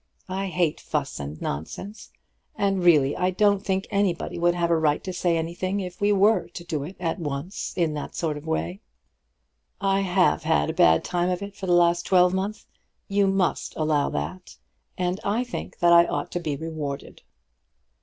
[0.29, 2.09] I hate fuss and nonsense,
[2.55, 6.11] and really I don't think anybody would have a right to say anything if we
[6.11, 8.81] were to do it at once in that sort of way.
[9.79, 12.65] I have had a bad time of it for the last twelvemonth.
[13.09, 14.57] You must allow that,
[14.97, 17.21] and I think that I ought to be rewarded.